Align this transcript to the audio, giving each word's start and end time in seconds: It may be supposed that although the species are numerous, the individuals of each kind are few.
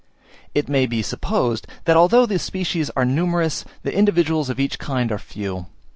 It 0.55 0.67
may 0.67 0.87
be 0.87 1.03
supposed 1.03 1.67
that 1.85 1.95
although 1.95 2.25
the 2.25 2.39
species 2.39 2.89
are 2.95 3.05
numerous, 3.05 3.63
the 3.83 3.93
individuals 3.95 4.49
of 4.49 4.59
each 4.59 4.79
kind 4.79 5.11
are 5.11 5.19
few. 5.19 5.67